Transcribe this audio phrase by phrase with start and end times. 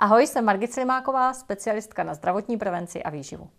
[0.00, 3.50] Ahoj, jsem Margit Slimáková, specialistka na zdravotní prevenci a výživu.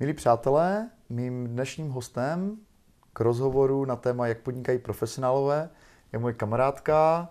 [0.00, 2.56] Milí přátelé, mým dnešním hostem
[3.12, 5.70] k rozhovoru na téma, jak podnikají profesionálové,
[6.12, 7.28] je moje kamarádka,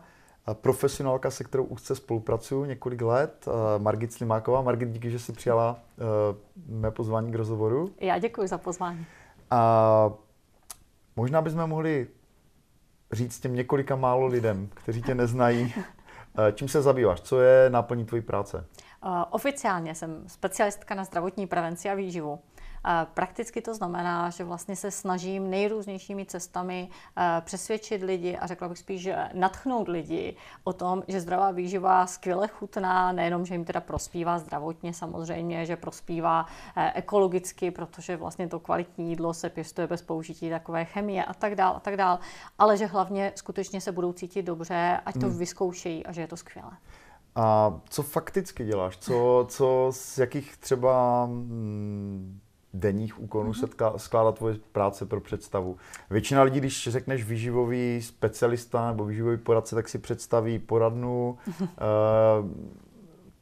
[0.53, 3.45] profesionálka, se kterou úzce spolupracuju několik let,
[3.77, 4.61] Margit Slimáková.
[4.61, 7.91] Margit, díky, že jsi přijala uh, mé pozvání k rozhovoru.
[7.99, 9.05] Já děkuji za pozvání.
[9.51, 10.11] A
[11.15, 12.07] možná bychom mohli
[13.13, 15.73] říct těm několika málo lidem, kteří tě neznají,
[16.47, 18.65] eh, čím se zabýváš, co je náplní tvojí práce?
[19.29, 22.39] Oficiálně jsem specialistka na zdravotní prevenci a výživu.
[23.13, 28.77] Prakticky to znamená, že vlastně se snažím nejrůznějšími cestami eh, přesvědčit lidi a řekla bych
[28.77, 33.81] spíš, že natchnout lidi o tom, že zdravá výživa skvěle chutná, nejenom, že jim teda
[33.81, 36.45] prospívá zdravotně samozřejmě, že prospívá
[36.77, 41.55] eh, ekologicky, protože vlastně to kvalitní jídlo se pěstuje bez použití takové chemie a tak
[41.55, 42.19] dál a tak dál,
[42.59, 45.37] ale že hlavně skutečně se budou cítit dobře, ať to hmm.
[45.37, 46.71] vyzkoušejí a že je to skvělé.
[47.35, 48.97] A co fakticky děláš?
[48.97, 52.39] Co, co z jakých třeba hmm,
[52.73, 53.95] denních úkonů mm-hmm.
[53.95, 55.77] se skládá tvoje práce pro představu.
[56.09, 61.67] Většina lidí, když řekneš výživový specialista nebo výživový poradce, tak si představí poradnu, mm-hmm.
[62.41, 62.49] uh,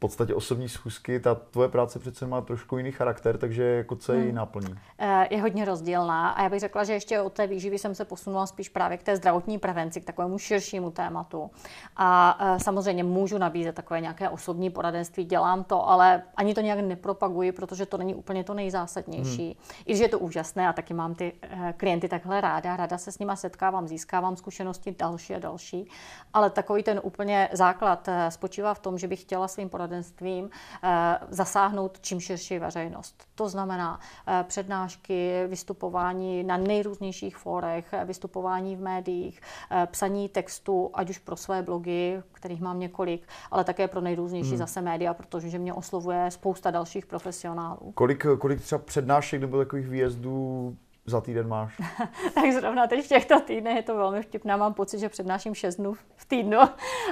[0.02, 4.20] podstatě osobní schůzky, ta tvoje práce přece má trošku jiný charakter, takže jako co je
[4.20, 4.34] hmm.
[4.34, 4.74] náplní?
[4.98, 8.04] Eh, je hodně rozdílná a já bych řekla, že ještě od té výživy jsem se
[8.04, 11.50] posunula spíš právě k té zdravotní prevenci, k takovému širšímu tématu.
[11.96, 16.78] A eh, samozřejmě můžu nabízet takové nějaké osobní poradenství, dělám to, ale ani to nějak
[16.78, 19.44] nepropaguji, protože to není úplně to nejzásadnější.
[19.44, 19.84] Hmm.
[19.86, 23.12] I když je to úžasné a taky mám ty eh, klienty takhle ráda, ráda se
[23.12, 25.88] s nima setkávám, získávám zkušenosti další a další,
[26.32, 30.50] ale takový ten úplně základ spočívá v tom, že bych chtěla svým poradenství poradenstvím
[30.82, 33.24] eh, zasáhnout čím širší veřejnost.
[33.34, 39.40] To znamená eh, přednášky, vystupování na nejrůznějších fórech, eh, vystupování v médiích,
[39.86, 44.58] psaní textu, ať už pro své blogy, kterých mám několik, ale také pro nejrůznější hmm.
[44.58, 47.92] zase média, protože mě oslovuje spousta dalších profesionálů.
[47.94, 50.76] Kolik, kolik třeba přednášek nebo takových výjezdů
[51.06, 51.80] za týden máš?
[52.34, 54.56] tak zrovna teď v těchto týdnech je to velmi vtipné.
[54.56, 56.58] Mám pocit, že přednáším 6 dnů v týdnu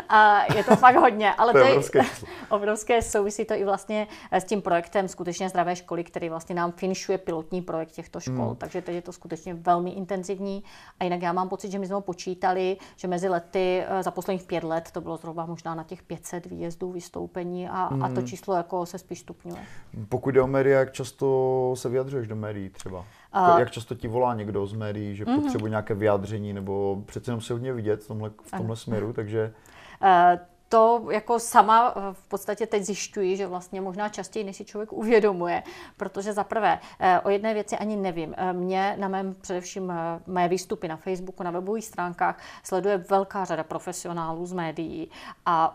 [0.09, 1.35] a je to fakt hodně.
[1.35, 2.01] Ale to, je obrovské.
[2.49, 7.19] obrovské souvisí to i vlastně s tím projektem skutečně zdravé školy, který vlastně nám finišuje
[7.19, 8.47] pilotní projekt těchto škol.
[8.47, 8.57] Hmm.
[8.57, 10.65] Takže teď je to skutečně velmi intenzivní.
[11.01, 14.47] A jinak já mám pocit, že my jsme počítali, že mezi lety eh, za posledních
[14.47, 18.03] pět let to bylo zhruba možná na těch 500 výjezdů, vystoupení a, hmm.
[18.03, 18.27] a to hmm.
[18.27, 19.61] číslo jako se spíš stupňuje.
[20.09, 23.05] Pokud jde o média, jak často se vyjadřuješ do médií třeba?
[23.35, 25.43] Uh, jak často ti volá někdo z médií, že uh-huh.
[25.43, 29.55] potřebuje nějaké vyjádření, nebo přece jenom se hodně vidět v tomhle, v tomhle směru, takže...
[30.03, 34.65] Uh, to jako sama eh, v podstatě teď zjišťuji, že vlastně možná častěji, než si
[34.65, 35.63] člověk uvědomuje,
[35.97, 38.35] protože za prvé eh, o jedné věci ani nevím.
[38.53, 39.93] Mě na mém především
[40.27, 45.11] mé výstupy na Facebooku, na webových stránkách sleduje velká řada profesionálů z médií
[45.47, 45.75] a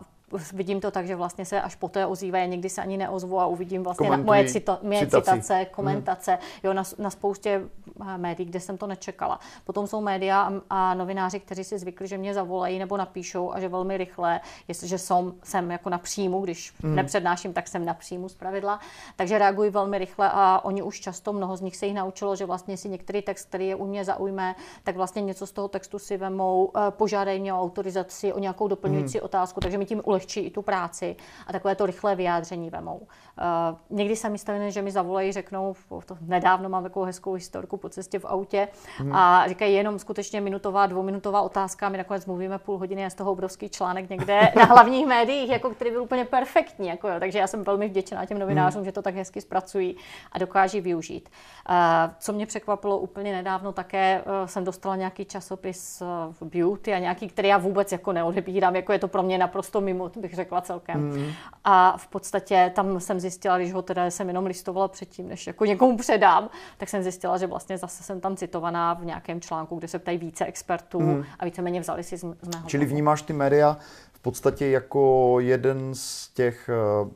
[0.53, 3.83] vidím to tak, že vlastně se až poté ozývají, někdy se ani neozvu a uvidím
[3.83, 5.65] vlastně na moje, cito, moje citace, mhm.
[5.71, 6.41] komentace, hmm.
[6.63, 7.61] jo, na, na spoustě
[8.01, 9.39] eh, médií, kde jsem to nečekala.
[9.63, 13.59] Potom jsou média a, a novináři, kteří si zvykli, že mě zavolají nebo napíšou a
[13.59, 16.95] že velmi rychle, jestliže jsem, jsem jako na příjmu, když hmm.
[16.95, 18.79] nepřednáším, tak jsem na příjmu z pravidla,
[19.15, 22.45] takže reagují velmi rychle a oni už často, mnoho z nich se jich naučilo, že
[22.45, 25.99] vlastně si některý text, který je u mě zaujme, tak vlastně něco z toho textu
[25.99, 29.25] si vemou, eh, požádají mě o autorizaci, o nějakou doplňující hmm.
[29.25, 31.15] otázku, takže mi tím ulehčí i tu práci
[31.47, 32.97] a takové to rychlé vyjádření vemou.
[32.97, 37.77] Uh, někdy se mi stane, že mi zavolají, řeknou, to nedávno mám takovou hezkou historku
[37.77, 38.67] po cestě v autě
[38.97, 39.15] hmm.
[39.15, 43.31] a říkají jenom skutečně minutová, dvouminutová otázka, my nakonec mluvíme půl hodiny a z toho
[43.31, 46.87] obrovský článek někde na hlavních médiích, jako který byl úplně perfektní.
[46.87, 47.19] Jako jo.
[47.19, 48.85] Takže já jsem velmi vděčná těm novinářům, hmm.
[48.85, 49.95] že to tak hezky zpracují
[50.31, 51.29] a dokáží využít.
[51.69, 51.75] Uh,
[52.19, 56.01] co mě překvapilo úplně nedávno, také uh, jsem dostala nějaký časopis
[56.31, 59.81] v beauty a nějaký, který já vůbec jako neodebírám, jako je to pro mě naprosto
[59.81, 61.01] mimo, bych řekla celkem.
[61.01, 61.31] Mm.
[61.63, 65.65] A v podstatě tam jsem zjistila, když ho teda jsem jenom listovala předtím, než jako
[65.65, 69.87] někomu předám, tak jsem zjistila, že vlastně zase jsem tam citovaná v nějakém článku, kde
[69.87, 71.23] se ptají více expertů mm.
[71.39, 72.67] a víceméně vzali si z, z mého.
[72.67, 73.77] Čili vnímáš ty média
[74.25, 77.09] podstatě jako jeden z těch, eh,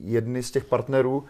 [0.00, 1.24] jedny z těch partnerů,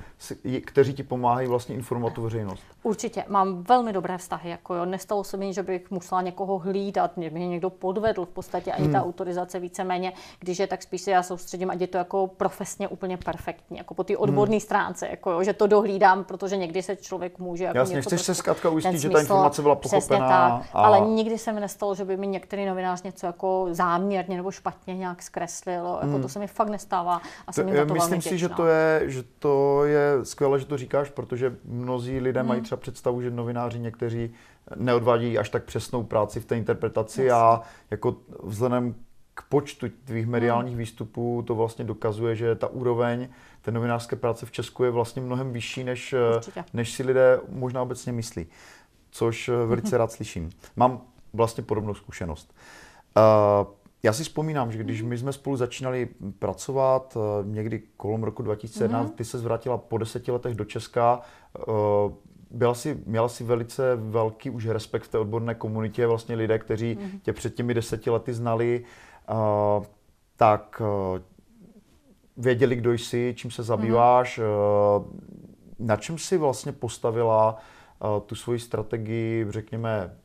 [0.65, 2.63] kteří ti pomáhají vlastně informovat tu veřejnost.
[2.83, 4.51] Určitě, mám velmi dobré vztahy.
[4.51, 4.85] Jako jo.
[4.85, 8.85] Nestalo se mi, že bych musela někoho hlídat, mě mě někdo podvedl v podstatě, ani
[8.85, 8.93] hmm.
[8.93, 12.89] ta autorizace víceméně, když je tak spíš se já soustředím, ať je to jako profesně
[12.89, 14.61] úplně perfektní, jako po té odborné hmm.
[14.61, 17.65] stránce, jako jo, že to dohlídám, protože někdy se člověk může.
[17.65, 20.29] Jako Jasně, chceš se zkrátka ujistit, že ta informace byla pochopená.
[20.29, 20.83] Tak, a...
[20.83, 24.95] Ale nikdy se mi nestalo, že by mi některý novinář něco jako záměrně nebo špatně
[25.09, 25.99] nějak zkreslil.
[26.01, 26.23] Jako hmm.
[26.23, 27.23] to se mi fakt nestává.
[27.47, 31.11] A to, to myslím si, že to, je, že to je skvělé, že to říkáš,
[31.11, 32.49] protože mnozí lidé hmm.
[32.49, 34.31] mají třeba představu, že novináři někteří
[34.77, 37.33] neodvádějí až tak přesnou práci v té interpretaci yes.
[37.33, 37.61] a
[37.91, 38.95] jako vzhledem
[39.35, 40.79] k počtu tvých mediálních hmm.
[40.79, 43.29] výstupů to vlastně dokazuje, že ta úroveň
[43.63, 46.15] té novinářské práce v Česku je vlastně mnohem vyšší, než,
[46.73, 48.47] než si lidé možná obecně myslí.
[49.11, 50.51] Což velice rád slyším.
[50.77, 51.01] Mám
[51.33, 52.55] vlastně podobnou zkušenost.
[53.17, 53.67] Uh,
[54.03, 56.09] já si vzpomínám, že když my jsme spolu začínali
[56.39, 59.15] pracovat někdy kolem roku 2011, mm-hmm.
[59.15, 61.21] ty se zvrátila po deseti letech do Česka,
[62.51, 66.97] byla si, měla si velice velký už respekt v té odborné komunitě, vlastně lidé, kteří
[66.97, 67.21] mm-hmm.
[67.23, 68.85] tě před těmi deseti lety znali,
[69.31, 69.85] uh,
[70.37, 70.83] tak
[72.37, 75.05] věděli, kdo jsi, čím se zabýváš, mm-hmm.
[75.79, 77.57] na čem si vlastně postavila
[78.27, 80.17] tu svoji strategii, řekněme,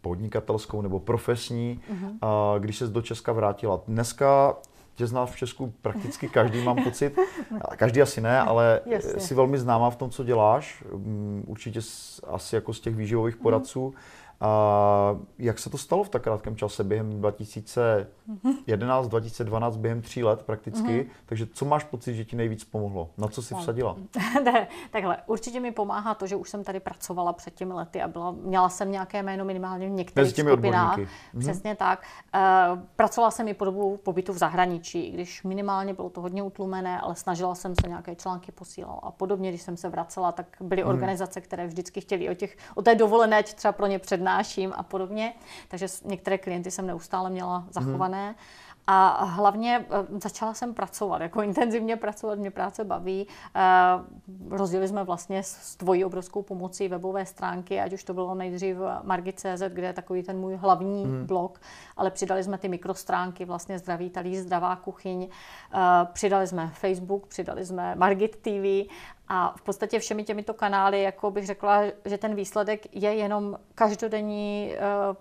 [0.00, 2.08] podnikatelskou nebo profesní, mm-hmm.
[2.54, 3.80] uh, když se do Česka vrátila.
[3.88, 4.56] Dneska
[4.98, 7.18] tě zná v Česku prakticky každý, mám pocit.
[7.76, 9.20] Každý asi ne, ale Jasně.
[9.20, 10.84] jsi velmi známá v tom, co děláš.
[10.92, 11.80] Mm, určitě
[12.26, 13.42] asi jako z těch výživových mhm.
[13.42, 13.88] poradců.
[13.88, 13.94] Mm.
[14.40, 20.42] A jak se to stalo v tak krátkém čase, během 2011, 2012, během tří let
[20.42, 20.82] prakticky?
[20.82, 21.06] Mm-hmm.
[21.26, 23.10] Takže co máš pocit, že ti nejvíc pomohlo?
[23.18, 23.60] Na co jsi no.
[23.60, 23.96] vsadila?
[24.44, 28.08] ne, takhle, určitě mi pomáhá to, že už jsem tady pracovala před těmi lety a
[28.08, 30.92] byla, měla jsem nějaké jméno minimálně v některých těmi skupinách.
[30.92, 31.12] Odborníky.
[31.32, 31.42] Mhm.
[31.42, 31.76] Přesně mm-hmm.
[31.76, 32.02] tak.
[32.34, 37.00] Uh, pracovala jsem i po dobu pobytu v zahraničí, když minimálně bylo to hodně utlumené,
[37.00, 39.48] ale snažila jsem se nějaké články posílat a podobně.
[39.48, 40.88] Když jsem se vracela, tak byly mm-hmm.
[40.88, 44.82] organizace, které vždycky chtěly o, těch, o té dovolené třeba pro ně přednášet přednáším a
[44.82, 45.34] podobně.
[45.68, 48.30] Takže některé klienty jsem neustále měla zachované.
[48.30, 48.68] Mm-hmm.
[48.90, 53.26] A hlavně eh, začala jsem pracovat, jako intenzivně pracovat, mě práce baví.
[53.56, 53.60] Eh,
[54.50, 59.62] rozdělili jsme vlastně s tvojí obrovskou pomocí webové stránky, ať už to bylo nejdřív Margit.cz,
[59.68, 61.26] kde je takový ten můj hlavní hmm.
[61.26, 61.60] blog,
[61.96, 65.78] ale přidali jsme ty mikrostránky, vlastně Zdraví talíř, Zdravá kuchyň, eh,
[66.12, 68.88] přidali jsme Facebook, přidali jsme Margit TV
[69.28, 74.74] a v podstatě všemi těmito kanály, jako bych řekla, že ten výsledek je jenom každodenní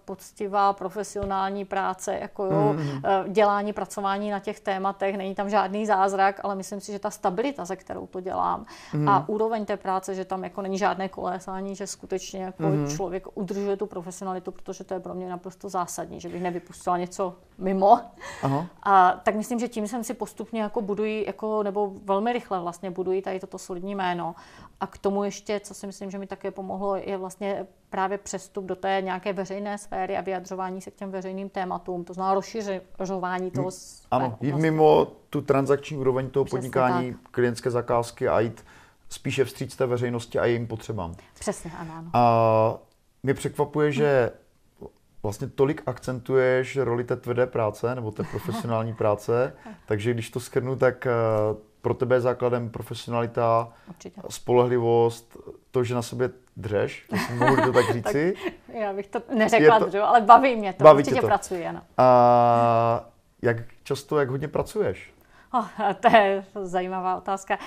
[0.06, 3.01] poctivá profesionální práce, jako jo, mm.
[3.33, 7.65] dělání, pracování na těch tématech, není tam žádný zázrak, ale myslím si, že ta stabilita,
[7.65, 9.09] se kterou to dělám mm.
[9.09, 12.89] a úroveň té práce, že tam jako není žádné kolésání, že skutečně jako mm.
[12.89, 17.36] člověk udržuje tu profesionalitu, protože to je pro mě naprosto zásadní, že bych nevypustila něco
[17.57, 18.00] mimo.
[18.44, 18.65] Aha.
[18.83, 22.92] A tak myslím, že tím jsem si postupně jako buduji, jako, nebo velmi rychle vlastně
[22.92, 24.36] buduji tady toto solidní jméno.
[24.80, 28.66] A k tomu ještě, co si myslím, že mi také pomohlo, je vlastně právě přestup
[28.66, 33.52] do té nějaké veřejné sféry a vyjadřování se k těm veřejným tématům, to znamená rozšiřování
[33.52, 33.70] toho.
[34.12, 37.32] Ano, jít mimo tu transakční úroveň toho Přesně podnikání, tak.
[37.32, 38.66] klientské zakázky a jít
[39.10, 41.16] spíše vstříc té veřejnosti a jejím potřebám.
[41.40, 41.94] Přesně, ano.
[41.98, 42.10] ano.
[42.14, 42.80] A
[43.24, 44.32] mě překvapuje, že
[45.24, 49.54] vlastně tolik akcentuješ roli té tvrdé práce nebo té profesionální práce,
[49.86, 51.12] takže když to skrnu, tak eh,
[51.88, 54.22] pro tebe je základem profesionalita, Určitě.
[54.30, 55.38] spolehlivost,
[55.72, 57.07] to, že na sobě dřeš,
[57.38, 58.34] mohu to tak říci.
[58.44, 61.28] tak, já bych to neřekla to, dřu, ale baví mě to, baví určitě to.
[61.28, 61.81] pracuji, ano.
[61.98, 63.06] A
[63.42, 65.13] jak často, jak hodně pracuješ?
[65.54, 65.66] Oh,
[66.00, 67.57] to je zajímavá otázka.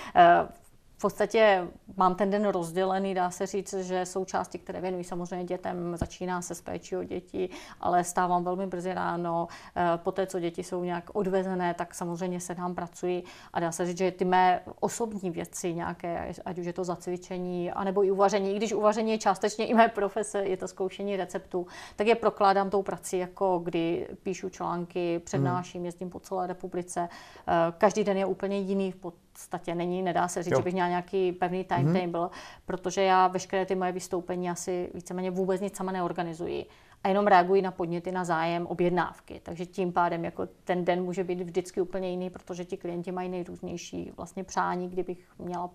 [1.01, 5.45] V podstatě mám ten den rozdělený, dá se říct, že jsou části, které věnují samozřejmě
[5.45, 7.49] dětem, začíná se s péčí o děti,
[7.81, 9.49] ale stávám velmi brzy ráno.
[9.77, 13.87] Eh, poté, co děti jsou nějak odvezené, tak samozřejmě se nám pracuji a dá se
[13.87, 18.55] říct, že ty mé osobní věci nějaké, ať už je to zacvičení, anebo i uvaření,
[18.55, 21.67] i když uvaření je částečně i mé profese, je to zkoušení receptů,
[21.97, 27.09] tak je prokládám tou prací, jako kdy píšu články, přednáším, jezdím po celé republice.
[27.49, 28.93] Eh, každý den je úplně jiný
[29.41, 30.59] podstatě není, nedá se říct, jo.
[30.59, 31.77] že bych měla nějaký pevný mhm.
[31.77, 32.61] timetable, mm-hmm.
[32.65, 36.67] protože já veškeré ty moje vystoupení asi víceméně vůbec nic sama neorganizuji
[37.05, 39.41] a jenom reaguji na podněty, na zájem, objednávky.
[39.43, 43.29] Takže tím pádem jako ten den může být vždycky úplně jiný, protože ti klienti mají
[43.29, 45.71] nejrůznější vlastně přání, kdybych měla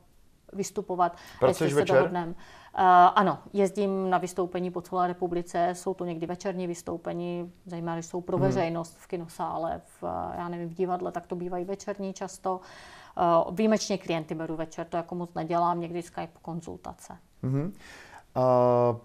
[0.54, 1.18] vystupovat.
[1.40, 1.96] Pracuješ večer?
[1.96, 2.30] Dohodnem.
[2.30, 2.36] Uh,
[3.16, 8.38] ano, jezdím na vystoupení po celé republice, jsou to někdy večerní vystoupení, zajímavé, jsou pro
[8.38, 8.46] hmm.
[8.46, 10.04] veřejnost v kinosále, v,
[10.38, 12.60] já nevím, v divadle, tak to bývají večerní často.
[13.48, 17.18] Uh, výjimečně klienty beru večer, to jako moc nedělám, někdy Skype konzultace.
[17.44, 17.66] Uh-huh.
[17.66, 18.98] Uh,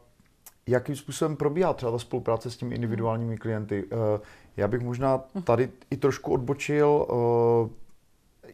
[0.66, 3.84] jakým způsobem probíhá třeba ta spolupráce s těmi individuálními klienty?
[3.84, 3.98] Uh,
[4.56, 5.44] já bych možná mhm.
[5.44, 7.70] tady i trošku odbočil, uh,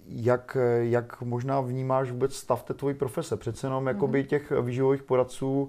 [0.07, 3.37] jak, jak možná vnímáš vůbec stav té tvojí profese?
[3.37, 4.29] Přece jenom jakoby mhm.
[4.29, 5.69] těch výživových poradců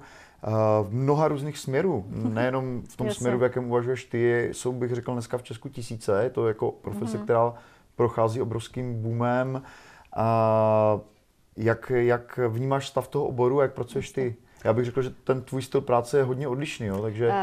[0.84, 2.06] v mnoha různých směrů.
[2.10, 3.20] Nejenom v tom Jasně.
[3.20, 6.24] směru, v jakém uvažuješ ty, jsou, bych řekl, dneska v Česku tisíce.
[6.24, 7.24] Je to jako profese, mm-hmm.
[7.24, 7.54] která
[7.96, 9.62] prochází obrovským boomem.
[10.16, 11.00] A
[11.58, 14.36] jak, jak vnímáš stav toho oboru, jak pracuješ ty?
[14.68, 17.28] Já bych řekl, že ten tvůj styl práce je hodně odlišný, jo, takže...
[17.28, 17.34] Uh,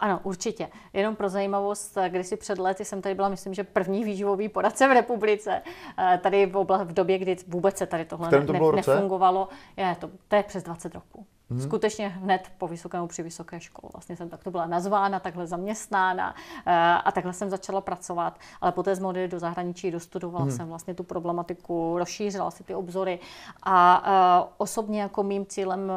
[0.00, 0.68] ano, určitě.
[0.92, 4.88] Jenom pro zajímavost, když si před lety jsem tady byla, myslím, že první výživový poradce
[4.88, 5.62] v republice.
[5.98, 9.48] Uh, tady v, obla, v době, kdy vůbec se tady tohle ne, to ne, nefungovalo.
[9.76, 11.26] Je, to, to je přes 20 roků.
[11.50, 11.60] Hmm.
[11.60, 13.90] Skutečně hned po vysokému při vysoké škole.
[13.94, 16.34] Vlastně jsem takto byla nazvána, takhle zaměstnána
[16.66, 16.72] eh,
[17.04, 18.38] a takhle jsem začala pracovat.
[18.60, 20.52] Ale poté jsme odjeli do zahraničí, dostudovala hmm.
[20.52, 23.18] jsem vlastně tu problematiku, rozšířila si ty obzory
[23.62, 24.04] a
[24.42, 25.92] uh, osobně jako mým cílem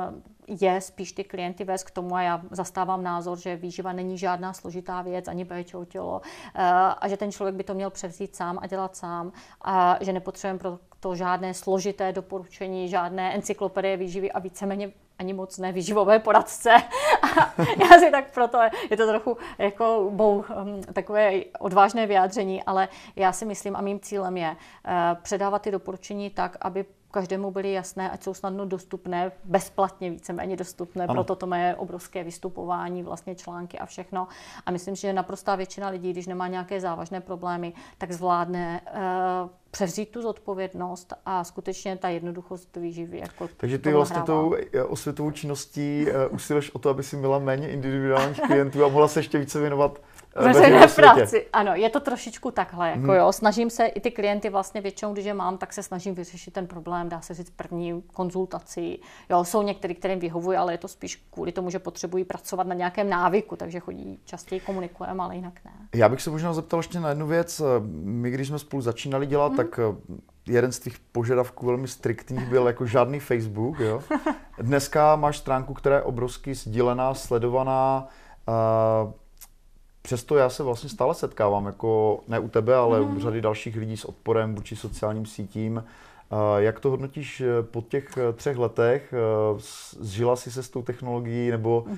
[0.48, 4.54] je spíš ty klienty vést k tomu a já zastávám názor, že výživa není žádná
[4.54, 6.22] složitá věc, ani péče o tělo
[6.56, 6.64] eh,
[7.00, 10.60] a že ten člověk by to měl převzít sám a dělat sám a že nepotřebujeme
[10.60, 16.70] pro to žádné složité doporučení, žádné encyklopedie výživy a víceméně ani moc ne výživové poradce.
[17.22, 18.60] A já si tak proto,
[18.90, 24.00] je to trochu jako bou, um, takové odvážné vyjádření, ale já si myslím a mým
[24.00, 24.58] cílem je uh,
[25.22, 31.04] předávat ty doporučení tak, aby každému byly jasné, ať jsou snadno dostupné, bezplatně víceméně dostupné,
[31.04, 31.14] ano.
[31.14, 34.28] proto to má obrovské vystupování, vlastně články a všechno.
[34.66, 38.82] A myslím, že naprostá většina lidí, když nemá nějaké závažné problémy, tak zvládne
[39.44, 43.20] uh, převzít tu zodpovědnost a skutečně ta jednoduchost výživy.
[43.20, 47.40] Jako Takže ty vlastně tou eh, osvětovou činností uh, usiluješ o to, aby si měla
[47.40, 50.02] méně individuálních klientů a mohla se ještě více věnovat
[50.44, 51.46] veřejné práci.
[51.54, 52.90] Ano, je to trošičku takhle.
[52.90, 53.16] Jako hmm.
[53.16, 53.32] jo.
[53.32, 56.68] Snažím se i ty klienty vlastně většinou, když je mám, tak se snažím vyřešit ten
[56.68, 59.00] problém, dá se říct první konzultaci.
[59.30, 62.76] Jo, jsou některý, kterým vyhovují, ale je to spíš kvůli tomu, že potřebují pracovat na
[62.76, 65.72] nějakém návyku, takže chodí častěji komunikujeme, ale jinak ne.
[65.96, 67.62] Já bych se možná zeptal ještě na jednu věc.
[68.04, 69.58] My, když jsme spolu začínali dělat, hmm.
[69.58, 69.96] tak eh,
[70.48, 73.80] jeden z těch požadavků velmi striktních byl jako žádný Facebook.
[73.80, 74.04] Jo?
[74.60, 78.08] Dneska máš stránku, která je obrovsky sdílená, sledovaná.
[78.48, 79.12] Uh,
[80.08, 83.18] přesto já se vlastně stále setkávám, jako ne u tebe, ale mm.
[83.18, 85.84] u řady dalších lidí s odporem vůči sociálním sítím.
[86.58, 89.14] Jak to hodnotíš eh, po těch eh, třech letech?
[89.14, 89.60] Eh,
[90.00, 91.98] zžila jsi se s tou technologií nebo mm.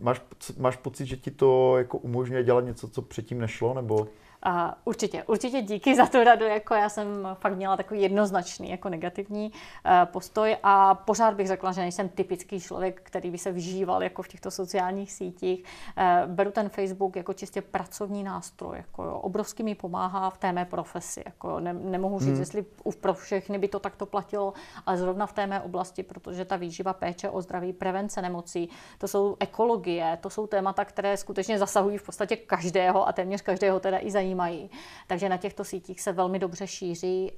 [0.00, 0.22] máš,
[0.58, 3.74] máš pocit, že ti to jako umožňuje dělat něco, co předtím nešlo?
[3.74, 4.06] Nebo?
[4.42, 8.88] A určitě, určitě díky za tu radu, jako já jsem fakt měla takový jednoznačný jako
[8.88, 14.02] negativní uh, postoj a pořád bych řekla, že nejsem typický člověk, který by se vyžíval
[14.02, 15.64] jako v těchto sociálních sítích.
[15.98, 20.52] Uh, beru ten Facebook jako čistě pracovní nástroj, jako jo, obrovsky mi pomáhá v té
[20.52, 22.40] mé profesi, jako ne, nemohu říct, hmm.
[22.40, 22.64] jestli
[23.00, 24.52] pro všechny by to takto platilo,
[24.86, 29.08] ale zrovna v té mé oblasti, protože ta výživa, péče o zdraví, prevence nemocí, to
[29.08, 33.98] jsou ekologie, to jsou témata, které skutečně zasahují v podstatě každého a téměř každého teda
[34.00, 34.70] i zajímají zajímají.
[35.06, 37.32] Takže na těchto sítích se velmi dobře šíří.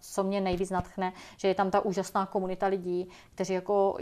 [0.00, 3.96] Co mě nejvíc natchne, že je tam ta úžasná komunita lidí, kteří jako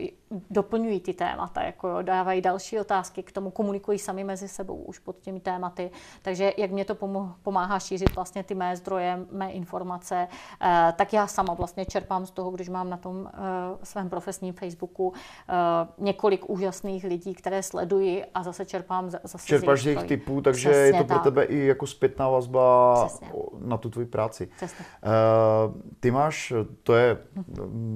[0.51, 5.19] doplňují ty témata, jako dávají další otázky, k tomu komunikují sami mezi sebou už pod
[5.21, 5.91] těmi tématy.
[6.23, 6.95] Takže jak mě to
[7.43, 10.29] pomáhá šířit vlastně ty mé zdroje, mé informace,
[10.61, 13.41] eh, tak já sama vlastně čerpám z toho, když mám na tom eh,
[13.83, 15.53] svém profesním Facebooku eh,
[15.99, 20.87] několik úžasných lidí, které sleduji a zase čerpám zase Čerpáš z jejich typů, takže Přesně
[20.87, 21.25] je to pro tak.
[21.25, 23.29] tebe i jako zpětná vazba Přesně.
[23.59, 24.49] na tu tvoji práci.
[24.57, 24.85] Přesně.
[25.05, 27.19] Uh, ty máš, to je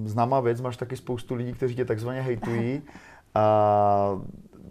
[0.05, 2.83] známá věc, máš taky spoustu lidí, kteří tě takzvaně hejtují.
[3.37, 4.23] Uh,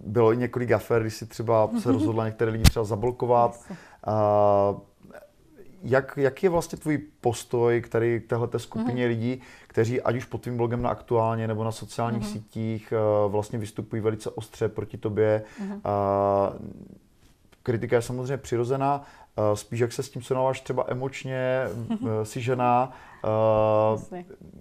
[0.05, 3.60] bylo i několik afer, když si třeba se rozhodla některé lidi třeba zablokovat.
[4.08, 4.79] Uh,
[5.84, 9.08] jak, jak je vlastně tvůj postoj k tady téhleté skupině mm-hmm.
[9.08, 12.32] lidí, kteří ať už pod tvým blogem na aktuálně nebo na sociálních mm-hmm.
[12.32, 12.93] sítích
[13.25, 15.43] uh, vlastně vystupují velice ostře proti tobě.
[15.62, 15.74] Mm-hmm.
[15.74, 16.67] Uh,
[17.63, 19.05] kritika je samozřejmě přirozená,
[19.38, 21.62] Eh, spíš jak se s tím srovnáváš třeba emočně,
[22.22, 22.93] eh, si žena,
[23.93, 24.01] uh,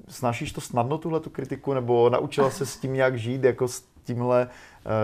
[0.09, 3.85] snášíš to snadno tuhle tu kritiku, nebo naučila se s tím nějak žít, jako s
[4.04, 4.49] tímhle,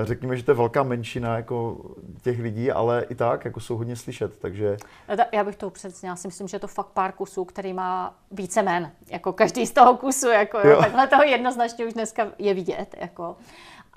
[0.05, 1.77] řekněme, že to je velká menšina jako
[2.23, 4.77] těch lidí, ale i tak jako jsou hodně slyšet, takže...
[5.33, 8.15] Já bych to upřesnila, já si myslím, že je to fakt pár kusů, který má
[8.31, 10.71] více men, jako každý z toho kusu, jako jo.
[10.71, 13.37] Jo, takhle toho jednoznačně už dneska je vidět, jako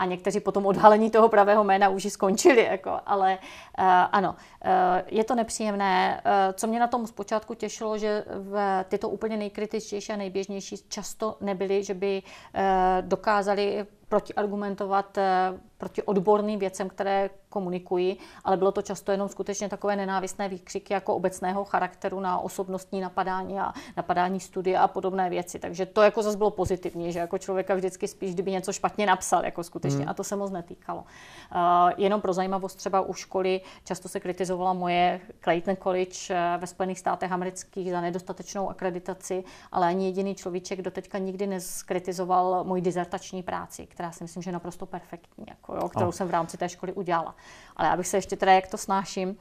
[0.01, 3.37] a někteří potom odhalení toho pravého jména už skončili, jako, ale
[3.79, 4.67] uh, ano, uh,
[5.07, 6.21] je to nepříjemné.
[6.25, 11.37] Uh, co mě na tom zpočátku těšilo, že v tyto úplně nejkritičtější a nejběžnější často
[11.41, 12.61] nebyly, že by uh,
[13.01, 15.23] dokázali protiargumentovat uh,
[15.77, 21.15] proti odborným věcem, které komunikují, ale bylo to často jenom skutečně takové nenávistné výkřiky jako
[21.15, 25.59] obecného charakteru na osobnostní napadání a napadání studie a podobné věci.
[25.59, 29.45] Takže to jako zase bylo pozitivní, že jako člověka vždycky spíš, kdyby něco špatně napsal,
[29.45, 30.09] jako skutečně, mm.
[30.09, 30.99] a to se moc netýkalo.
[31.01, 36.67] Uh, jenom pro zajímavost třeba u školy často se kritizovala moje Clayton College eh, ve
[36.67, 42.81] Spojených státech amerických za nedostatečnou akreditaci, ale ani jediný človíček do teďka nikdy neskritizoval moji
[42.81, 45.45] dizertační práci, která si myslím, že je naprosto perfektní.
[45.49, 46.11] Jako jo, kterou no.
[46.11, 47.35] jsem v rámci té školy udělala.
[47.75, 49.35] Ale abych se ještě teda, jak to snáším, uh,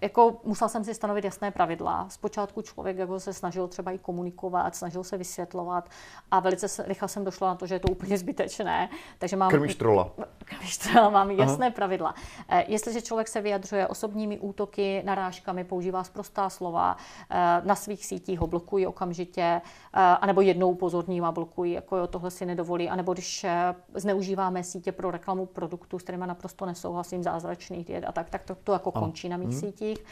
[0.00, 2.06] jako musela jsem si stanovit jasné pravidla.
[2.08, 5.88] Zpočátku člověk jako se snažil třeba i komunikovat, snažil se vysvětlovat
[6.30, 8.88] a velice rychle jsem došla na to, že je to úplně zbytečné.
[9.18, 9.50] Takže mám...
[9.50, 10.10] Krmíš trola.
[10.44, 11.74] Krmíš trola, mám jasné Aha.
[11.74, 12.14] pravidla.
[12.52, 18.38] Uh, jestliže člověk se vyjadřuje osobními útoky, narážkami, používá sprostá slova, uh, na svých sítích
[18.38, 23.12] ho blokují okamžitě, uh, anebo jednou upozorním a blokují, jako jo, tohle si nedovolí, anebo
[23.12, 23.46] když
[23.94, 28.54] zneužíváme sítě pro reklamu produktů, s kterými naprosto nesouhlasím, zázračných diet a tak, tak to,
[28.54, 29.06] to jako ano.
[29.06, 29.60] končí na mých hmm.
[29.60, 30.04] sítích.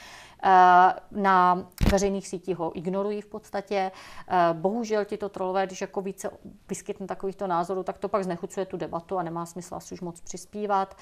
[0.44, 3.92] Eh, na veřejných sítích ho ignorují v podstatě.
[4.28, 6.30] Eh, bohužel tito trolové, když jako více
[6.68, 10.20] vyskytne takovýchto názorů, tak to pak znechucuje tu debatu a nemá smysl asi už moc
[10.20, 10.96] přispívat.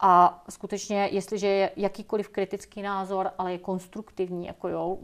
[0.00, 4.98] A skutečně, jestliže je jakýkoliv kritický názor, ale je konstruktivní, jako jo,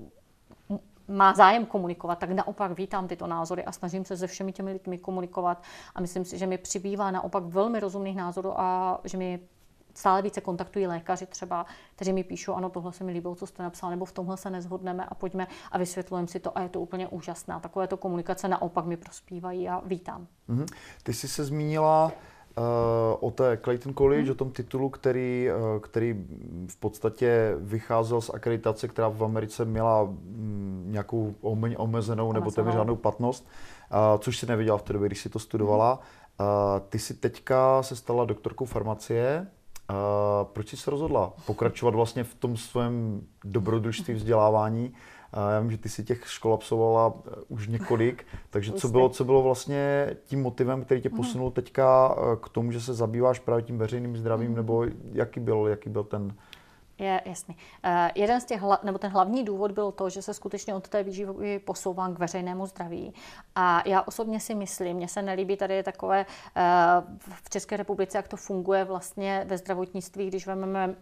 [1.11, 4.99] má zájem komunikovat, tak naopak vítám tyto názory a snažím se se všemi těmi lidmi
[4.99, 5.62] komunikovat
[5.95, 9.40] a myslím si, že mi přibývá naopak velmi rozumných názorů a že mi
[9.95, 13.62] stále více kontaktují lékaři třeba, kteří mi píšou, ano, tohle se mi líbilo, co jste
[13.62, 16.81] napsal, nebo v tomhle se nezhodneme a pojďme a vysvětlujeme si to a je to
[16.81, 17.61] úplně úžasná.
[17.61, 20.26] Takovéto komunikace naopak mi prospívají a vítám.
[20.49, 20.67] Mm-hmm.
[21.02, 22.12] Ty jsi se zmínila
[23.21, 24.31] o té Clayton College, mm.
[24.31, 26.25] o tom titulu, který, uh, který
[26.69, 31.35] v podstatě vycházel z akreditace, která v Americe měla mm, nějakou
[31.76, 33.49] omezenou nebo téměř žádnou platnost,
[33.90, 35.99] uh, což si neviděla v té době, když si to studovala.
[36.40, 36.47] Uh,
[36.88, 39.47] ty si teďka se stala doktorkou farmacie.
[40.43, 44.93] Proč jsi se rozhodla pokračovat vlastně v tom svém dobrodružství vzdělávání?
[45.33, 49.25] Já vím, že ty si těch škol absolvovala uh, už několik, takže co bylo, co
[49.25, 51.17] bylo vlastně tím motivem, který tě mhm.
[51.17, 54.57] posunul teďka uh, k tomu, že se zabýváš právě tím veřejným zdravím, mhm.
[54.57, 56.35] nebo jaký byl, jaký byl ten
[57.00, 57.57] je jasný.
[57.85, 61.02] Uh, jeden z těch, nebo ten hlavní důvod byl to, že se skutečně od té
[61.02, 63.14] výživy posouvám k veřejnému zdraví.
[63.54, 66.62] A já osobně si myslím, mně se nelíbí tady takové uh,
[67.42, 70.95] v České republice, jak to funguje vlastně ve zdravotnictví, když vezmeme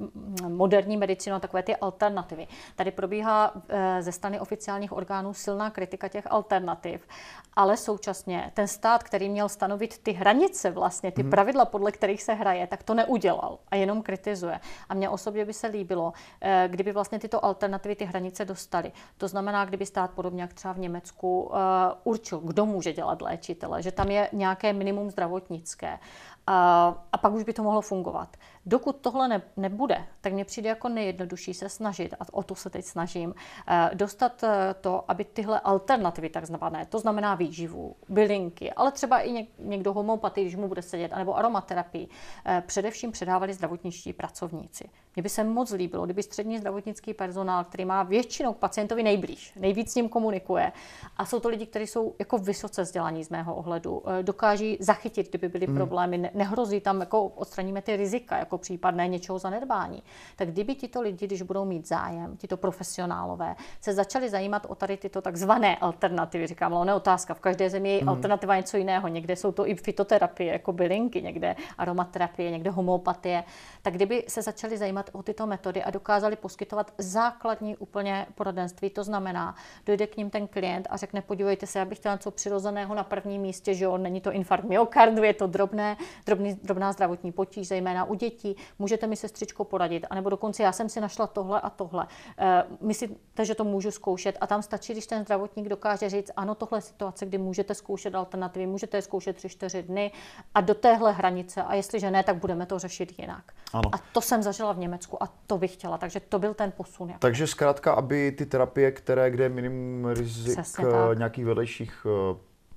[0.49, 2.47] moderní medicínu a takové ty alternativy.
[2.77, 3.61] Tady probíhá uh,
[4.01, 7.09] ze strany oficiálních orgánů silná kritika těch alternativ,
[7.57, 11.31] ale současně ten stát, který měl stanovit ty hranice vlastně, ty hmm.
[11.31, 14.61] pravidla, podle kterých se hraje, tak to neudělal a jenom kritizuje.
[14.89, 18.93] A mně osobně by se líbí, líbilo, eh, kdyby vlastně tyto alternativy ty hranice dostaly.
[19.19, 21.59] To znamená, kdyby stát podobně jak třeba v Německu eh,
[22.05, 25.99] určil, kdo může dělat léčitele, že tam je nějaké minimum zdravotnické
[26.47, 28.37] a, a pak už by to mohlo fungovat.
[28.69, 32.71] Dokud tohle ne, nebude, tak mně přijde jako nejjednodušší se snažit, a o to se
[32.71, 33.35] teď snažím,
[33.69, 39.47] eh, dostat eh, to, aby tyhle alternativy takzvané, to znamená výživu, bylinky, ale třeba i
[39.59, 42.09] někdo homeopatii, když mu bude sedět, anebo aromaterapii,
[42.47, 44.89] eh, především předávali zdravotničtí pracovníci.
[45.17, 49.53] Mně by se moc líbilo, kdyby střední zdravotnický personál, který má většinou k pacientovi nejblíž,
[49.57, 50.73] nejvíc s ním komunikuje,
[51.17, 55.49] a jsou to lidi, kteří jsou jako vysoce vzdělaní z mého ohledu, dokáží zachytit, kdyby
[55.49, 55.77] byly hmm.
[55.77, 60.03] problémy, nehrozí tam, jako odstraníme ty rizika, jako případné něčeho zanedbání.
[60.37, 64.97] Tak kdyby tito lidi, když budou mít zájem, tito profesionálové, se začali zajímat o tady
[64.97, 68.09] tyto takzvané alternativy, říkám, ale otázka, v každé zemi je mm.
[68.09, 73.45] alternativa něco jiného, někde jsou to i fitoterapie, jako bylinky, někde aromaterapie, někde homeopatie,
[73.83, 79.05] tak kdyby se začali zajímat o tyto metody a dokázali poskytovat základní úplně poradenství, to
[79.05, 79.55] znamená,
[79.87, 83.05] dojde k ním ten klient a řekne, podívejte se, já bych chtěla něco přirozeného na
[83.05, 87.69] prvním místě, že jo, není to infarkt myokardu, je to drobné, drobný, drobná zdravotní potíž,
[87.69, 88.48] zejména u dětí,
[88.79, 92.07] můžete mi sestřičko poradit, anebo dokonce já jsem si našla tohle a tohle.
[92.39, 94.39] E, myslíte, že to můžu zkoušet?
[94.41, 98.15] A tam stačí, když ten zdravotník dokáže říct, ano, tohle je situace, kdy můžete zkoušet
[98.15, 100.13] alternativy, můžete je zkoušet 3-4 dny
[100.55, 101.63] a do téhle hranice.
[101.63, 103.45] A jestliže ne, tak budeme to řešit jinak.
[103.73, 103.91] Ano.
[103.93, 107.09] A to jsem zažila v Německu a to bych chtěla, takže to byl ten posun.
[107.09, 107.19] Jako.
[107.19, 112.37] Takže zkrátka, aby ty terapie, které, kde je minimum rizik eh, nějakých vedlejších eh,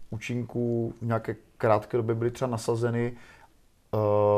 [0.09, 3.17] účinků v nějaké krátké době byly třeba nasazeny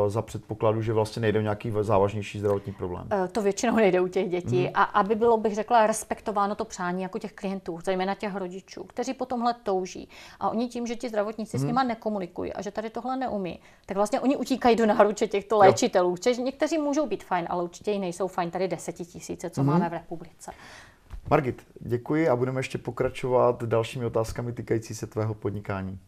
[0.08, 3.08] za předpokladu, že vlastně nejde o nějaký závažnější zdravotní problém?
[3.14, 4.62] Uh, to většinou nejde u těch dětí.
[4.62, 4.70] Mm.
[4.74, 9.14] A aby bylo, bych řekla, respektováno to přání jako těch klientů, zejména těch rodičů, kteří
[9.14, 10.10] po tomhle touží.
[10.40, 11.60] A oni tím, že ti zdravotníci mm.
[11.60, 11.68] s mhm.
[11.68, 16.16] nima nekomunikují a že tady tohle neumí, tak vlastně oni utíkají do náruče těchto léčitelů.
[16.26, 16.44] Jo.
[16.44, 19.68] Někteří můžou být fajn, ale určitě i nejsou fajn tady desetitisíce, co mm.
[19.68, 20.52] máme v republice.
[21.30, 26.00] Margit, děkuji a budeme ještě pokračovat dalšími otázkami týkající se tvého podnikání.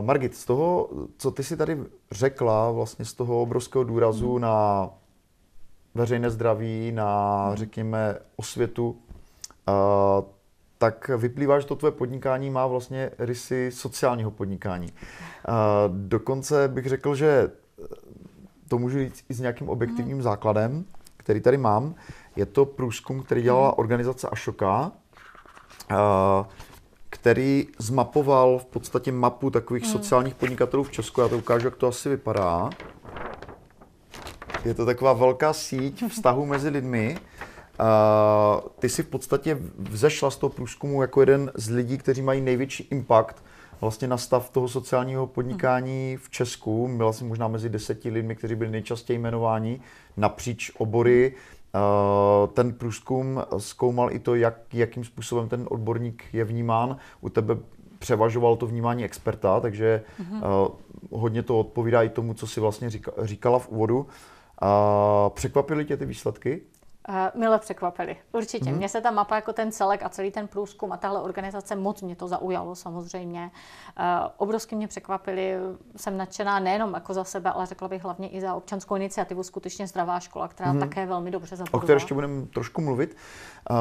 [0.00, 1.78] Margit, z toho, co ty si tady
[2.12, 4.40] řekla, vlastně z toho obrovského důrazu hmm.
[4.40, 4.88] na
[5.94, 7.56] veřejné zdraví, na, hmm.
[7.56, 10.24] řekněme, osvětu, uh,
[10.78, 14.88] tak vyplývá, že to tvoje podnikání má vlastně rysy sociálního podnikání.
[14.88, 15.54] Uh,
[15.96, 17.50] dokonce bych řekl, že
[18.68, 20.22] to můžu jít i s nějakým objektivním hmm.
[20.22, 20.84] základem,
[21.16, 21.94] který tady mám.
[22.36, 23.74] Je to průzkum, který dělala hmm.
[23.76, 24.92] organizace Ashoka.
[25.90, 26.46] Uh,
[27.26, 29.92] který zmapoval v podstatě mapu takových hmm.
[29.92, 31.20] sociálních podnikatelů v Česku.
[31.20, 32.70] Já to ukážu, jak to asi vypadá.
[34.64, 37.18] Je to taková velká síť vztahů mezi lidmi.
[37.80, 42.40] Uh, ty si v podstatě vzešla z toho průzkumu jako jeden z lidí, kteří mají
[42.40, 43.44] největší impact
[43.80, 46.88] vlastně na stav toho sociálního podnikání v Česku.
[46.96, 49.80] Byla si možná mezi deseti lidmi, kteří byli nejčastěji jmenováni
[50.16, 51.34] napříč obory.
[51.76, 56.96] Eh, ten průzkum zkoumal i to, jak, jakým způsobem ten odborník je vnímán.
[57.20, 57.56] U tebe
[57.98, 60.66] převažovalo to vnímání experta, takže mm-hmm.
[61.10, 63.98] uh, hodně to odpovídá i tomu, co si vlastně říka, říkala v úvodu.
[63.98, 64.06] Uh,
[65.28, 66.60] překvapily tě ty výsledky?
[67.08, 68.64] Uh, mile překvapili, určitě.
[68.64, 68.76] Mm-hmm.
[68.76, 72.02] Mně se ta mapa jako ten celek a celý ten průzkum a tahle organizace moc
[72.02, 73.50] mě to zaujalo samozřejmě.
[73.98, 74.04] Uh,
[74.36, 75.54] obrovsky mě překvapili,
[75.96, 79.86] jsem nadšená nejenom jako za sebe, ale řekla bych hlavně i za občanskou iniciativu Skutečně
[79.86, 80.80] zdravá škola, která mm-hmm.
[80.80, 81.82] také velmi dobře zabudovala.
[81.82, 83.16] O které ještě budeme trošku mluvit.
[83.70, 83.76] Uh,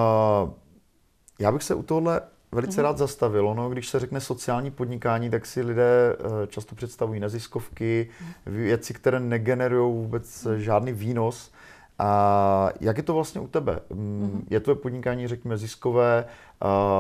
[1.39, 2.83] já bych se u tohle velice mm-hmm.
[2.83, 3.53] rád zastavil.
[3.53, 6.15] No, když se řekne sociální podnikání, tak si lidé
[6.47, 8.51] často představují neziskovky, mm-hmm.
[8.51, 11.51] věci, které negenerují vůbec žádný výnos.
[11.99, 13.79] A jak je to vlastně u tebe?
[13.91, 14.41] Mm-hmm.
[14.49, 16.25] Je tvoje podnikání, řekněme, ziskové?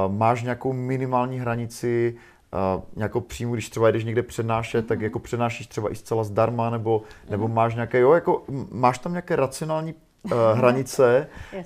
[0.07, 2.15] Máš nějakou minimální hranici
[2.95, 4.87] nějakou příjmu, když třeba jdeš někde přednášet, mm-hmm.
[4.87, 5.03] tak mhm.
[5.03, 7.31] jako přednášíš třeba i zcela zdarma, nebo, mm-hmm.
[7.31, 11.63] nebo máš nějaké, jo, jako máš tam nějaké racionální uh, hranice, uh,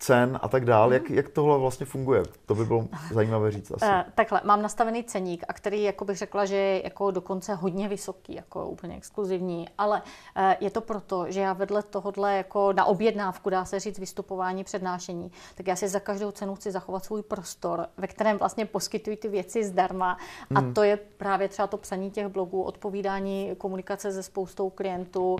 [0.00, 0.94] cen a tak dále.
[0.94, 2.22] Jak, jak tohle vlastně funguje?
[2.46, 3.84] To by bylo zajímavé říct asi.
[3.84, 7.88] Uh, takhle, mám nastavený ceník, a který, jako bych řekla, že je jako dokonce hodně
[7.88, 10.02] vysoký, jako úplně exkluzivní, ale
[10.36, 14.64] uh, je to proto, že já vedle tohohle jako na objednávku, dá se říct, vystupování,
[14.64, 19.16] přednášení, tak já si za každou cenu chci zachovat svůj prostor, ve kterém vlastně poskytují
[19.16, 20.18] ty věci zdarma.
[20.50, 20.56] Mm.
[20.56, 20.74] A hmm.
[20.74, 25.32] to je právě třeba to psaní těch blogů, odpovídání, komunikace se spoustou klientů.
[25.32, 25.38] Uh,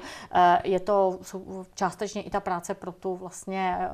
[0.65, 1.19] je to
[1.75, 3.89] částečně i ta práce pro tu vlastně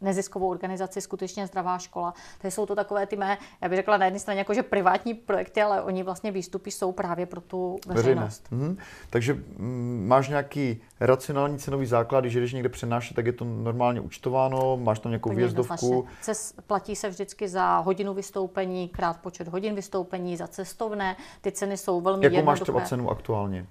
[0.00, 2.14] neziskovou organizaci Skutečně zdravá škola.
[2.38, 5.62] Takže jsou to takové ty mé, já bych řekla na jedné straně jakože privátní projekty,
[5.62, 8.48] ale oni vlastně výstupy jsou právě pro tu veřejnost.
[8.50, 8.76] Mhm.
[9.10, 13.44] Takže m, mm, máš nějaký racionální cenový základ, když jdeš někde přenášet, tak je to
[13.44, 16.06] normálně účtováno, máš tam nějakou výjezdovku.
[16.20, 21.16] Ces, platí se vždycky za hodinu vystoupení, krát počet hodin vystoupení, za cestovné.
[21.40, 23.66] Ty ceny jsou velmi Jakou máš třeba cenu aktuálně?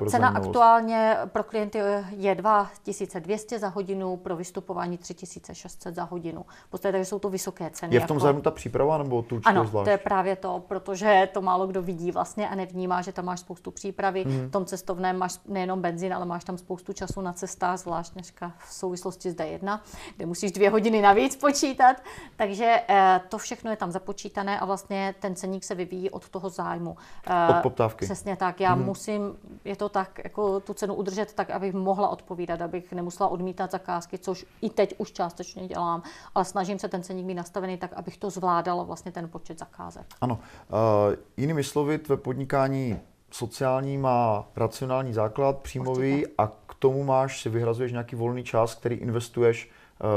[0.00, 1.78] Uh, cena aktuálně pro klienty
[2.10, 6.44] je 2200 za hodinu, pro vystupování 3600 za hodinu.
[6.66, 7.94] V podstatě takže jsou to vysoké ceny.
[7.94, 8.22] Je v tom jako...
[8.22, 9.84] zahrnuta příprava nebo tu Ano, zvlášť?
[9.84, 13.40] to je právě to, protože to málo kdo vidí vlastně a nevnímá, že tam máš
[13.40, 14.24] spoustu přípravy.
[14.24, 14.48] Hmm.
[14.48, 18.52] V tom cestovném máš nejenom benzín, ale máš tam spoustu času na cestách, zvlášť dneska
[18.58, 19.80] v souvislosti s D1,
[20.16, 21.96] kde musíš dvě hodiny navíc počítat.
[22.36, 26.48] Takže eh, to všechno je tam započítané a vlastně ten ceník se vyvíjí od toho
[26.48, 26.96] zájmu.
[27.26, 28.04] Eh, od poptávky.
[28.04, 28.60] Přesně tak.
[28.60, 28.84] Já hmm.
[28.84, 33.70] musím, je to tak, jako tu cenu udržet tak, abych mohla odpovídat, abych nemusela odmítat
[33.70, 36.02] zakázky, což i teď už částečně dělám,
[36.34, 40.06] ale snažím se ten ceník mít nastavený tak, abych to zvládala vlastně ten počet zakázek.
[40.20, 40.38] Ano.
[40.68, 46.32] Uh, jinými slovy, tvé podnikání sociální má racionální základ, příjmový Určitě.
[46.38, 49.70] a k tomu máš, si vyhrazuješ nějaký volný čas, který investuješ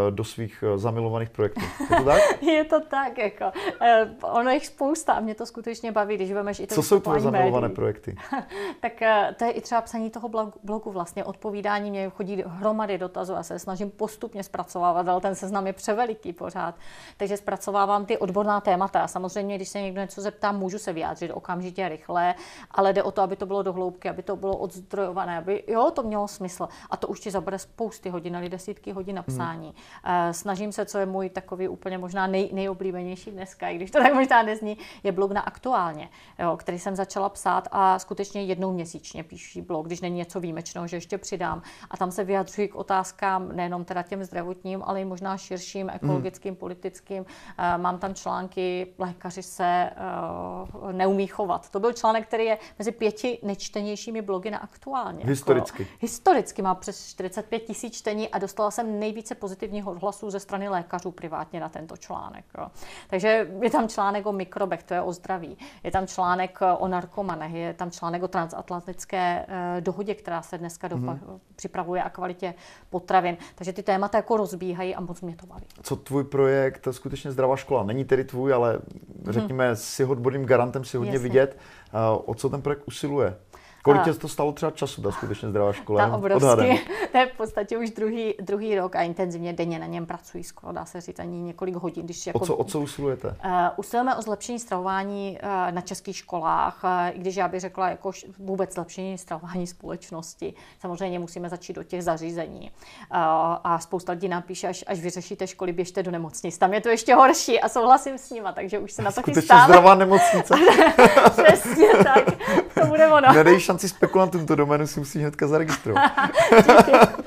[0.10, 1.62] do svých eh, zamilovaných projektů.
[1.80, 2.22] Je to tak?
[2.42, 3.46] je to tak, jako.
[3.82, 7.20] Eh, ono jich spousta, mě to skutečně baví, když vemeš i to Co jsou tvoje
[7.20, 7.76] zamilované médií.
[7.76, 8.16] projekty?
[8.82, 8.94] tak
[9.38, 10.30] to je i třeba psaní toho
[10.64, 15.68] blogu, vlastně odpovídání, mě chodí hromady dotazů, a se snažím postupně zpracovávat, ale ten seznam
[15.68, 16.76] je převeliký pořád.
[17.18, 19.08] Takže zpracovávám ty odborná témata.
[19.08, 22.36] Samozřejmě, když se někdo něco zeptá, můžu se vyjádřit okamžitě rychle,
[22.72, 26.04] ale jde o to, aby to bylo dohloubky, aby to bylo odzdrojované, aby jo, to
[26.04, 26.68] mělo smysl.
[26.90, 29.68] A to už ti zabere spousty hodin, ale desítky hodin napsání.
[29.68, 29.71] Hmm.
[30.32, 34.14] Snažím se, co je můj takový úplně možná nej, nejoblíbenější dneska, i když to tak
[34.14, 39.24] možná nezní, je blog na aktuálně, jo, který jsem začala psát a skutečně jednou měsíčně
[39.24, 41.62] píšu blog, když není něco výjimečného, že ještě přidám.
[41.90, 46.52] A tam se vyjadřuji k otázkám nejenom teda těm zdravotním, ale i možná širším, ekologickým,
[46.52, 46.56] mm.
[46.56, 47.26] politickým.
[47.78, 51.70] Mám tam články, lékaři se eh, neumí chovat.
[51.70, 55.26] To byl článek, který je mezi pěti nejčtenějšími blogy na aktuálně.
[55.26, 55.84] Historicky.
[55.84, 60.40] Jako, historicky má přes 45 tisíc čtení a dostala jsem nejvíce pozitivních pozitivních odhlasů ze
[60.40, 62.46] strany lékařů privátně na tento článek.
[62.58, 62.68] Jo.
[63.10, 65.58] Takže je tam článek o mikrobech, to je o zdraví.
[65.84, 70.58] Je tam článek eh, o narkomanech, je tam článek o transatlantické eh, dohodě, která se
[70.58, 71.40] dneska mm-hmm.
[71.56, 72.54] připravuje a kvalitě
[72.90, 73.38] potravin.
[73.56, 75.66] Takže ty témata jako rozbíhají a moc mě to baví.
[75.84, 78.80] Co tvůj projekt, skutečně zdravá škola, není tedy tvůj, ale
[79.30, 79.76] řekněme, mm-hmm.
[79.76, 81.30] si odborným garantem si hodně Jasně.
[81.30, 81.58] vidět,
[81.94, 83.36] uh, o co ten projekt usiluje.
[83.84, 86.10] Kolik tě to stalo třeba času, ta skutečně zdravá škola?
[86.10, 86.80] Ta obrovský,
[87.12, 90.74] to je v podstatě už druhý, druhý rok a intenzivně denně na něm pracuji skoro,
[90.74, 92.06] dá se říct, ani několik hodin.
[92.06, 93.28] Když jako, o, co, o co usilujete?
[93.28, 97.90] Uh, usilujeme o zlepšení stravování uh, na českých školách, uh, i když já bych řekla,
[97.90, 100.54] jako vůbec zlepšení stravování společnosti.
[100.80, 102.62] Samozřejmě musíme začít do těch zařízení.
[102.62, 103.18] Uh,
[103.64, 106.58] a spousta lidí nám píše, až, až vyřešíte školy, běžte do nemocnic.
[106.58, 109.56] Tam je to ještě horší a souhlasím s nima, takže už se na to Skutečně
[109.66, 110.54] zdravá nemocnice.
[111.44, 112.26] Přesně tak,
[112.74, 113.34] to bude ono.
[113.34, 116.12] Nedej šanci spekulantům, to doménu si musí hnedka zaregistrovat.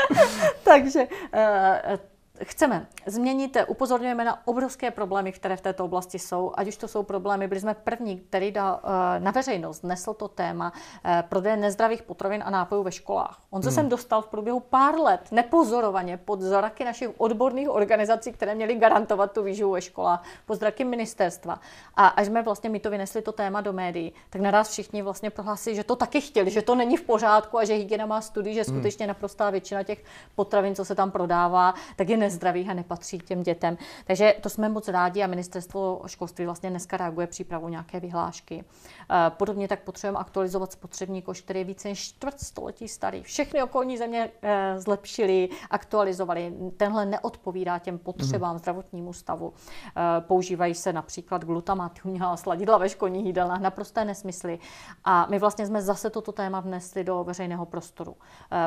[0.65, 1.97] Takže uh,
[2.43, 7.03] chceme změnit, upozorňujeme na obrovské problémy, které v této oblasti jsou, ať už to jsou
[7.03, 10.73] problémy, byli jsme první, který dal eh, na veřejnost, nesl to téma
[11.05, 13.39] eh, prodeje nezdravých potravin a nápojů ve školách.
[13.51, 13.75] On se hmm.
[13.75, 19.33] sem dostal v průběhu pár let nepozorovaně pod zraky našich odborných organizací, které měly garantovat
[19.33, 21.61] tu výživu ve školách, pod zraky ministerstva.
[21.97, 25.31] A až jsme vlastně my to vynesli to téma do médií, tak naraz všichni vlastně
[25.31, 28.55] prohlásili, že to taky chtěli, že to není v pořádku a že hygiena má studii,
[28.55, 28.77] že hmm.
[28.77, 33.43] skutečně naprostá většina těch potravin, co se tam prodává, tak je nezdravých a nepatří těm
[33.43, 33.79] dětem.
[34.05, 38.65] Takže to jsme moc rádi a ministerstvo školství vlastně dneska reaguje přípravou nějaké vyhlášky.
[39.11, 43.23] Eh, podobně tak potřebujeme aktualizovat spotřební koš, který je více než čtvrt století starý.
[43.23, 46.55] Všechny okolní země eh, zlepšili, aktualizovali.
[46.77, 48.59] Tenhle neodpovídá těm potřebám mm.
[48.59, 49.53] zdravotnímu stavu.
[49.53, 54.59] Eh, používají se například glutamat, a sladidla ve školních jídelnách, naprosté nesmysly.
[55.05, 58.17] A my vlastně jsme zase toto téma vnesli do veřejného prostoru.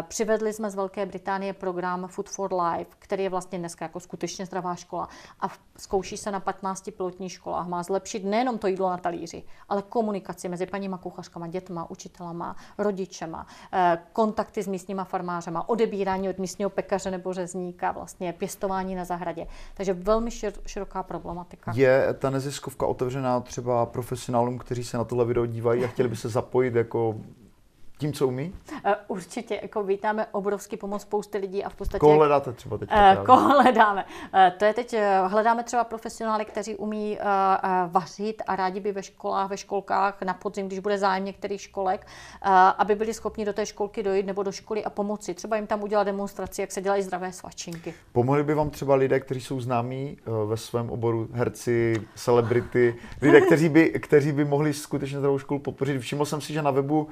[0.02, 4.46] Přivedli jsme z Velké Británie program Food for Life, který je vlastně dneska jako skutečně
[4.46, 7.68] zdravá škola a zkouší se na 15 pilotních školách.
[7.68, 13.48] Má zlepšit nejenom to jídlo na talíři, ale komunikaci mezi paníma kuchařkama, dětma, učitelama, rodičema,
[13.74, 19.48] eh, kontakty s místníma farmářema, odebírání od místního pekaře nebo řezníka, vlastně pěstování na zahradě.
[19.74, 20.32] Takže velmi
[20.66, 21.74] široká problematika.
[21.76, 26.16] Je ta neziskovka otevřená třeba profesionálům, kteří se na tohle video dívají a chtěli by
[26.16, 27.16] se zapojit jako
[27.98, 28.56] tím, co umí?
[28.86, 32.00] Eh, určitě, jako vítáme obrovský pomoc spousty lidí a v podstatě...
[32.00, 32.90] Koho hledáte třeba teď?
[32.92, 34.06] Uh, koho hledáme?
[34.34, 34.96] Uh, to je teď,
[35.28, 37.18] hledáme třeba profesionály, kteří umí
[37.88, 42.08] vařit a rádi by ve školách, ve školkách na podzim, když bude zájem některých školek,
[42.78, 45.34] aby byli schopni do té školky dojít nebo do školy a pomoci.
[45.34, 47.94] Třeba jim tam udělat demonstraci, jak se dělají zdravé svačinky.
[48.12, 53.70] Pomohli by vám třeba lidé, kteří jsou známí ve svém oboru, herci, celebrity, lidé, kteří
[53.70, 56.00] by, kteří by mohli skutečně zdravou školu podpořit.
[56.00, 57.10] Všiml jsem si, že na webu uh,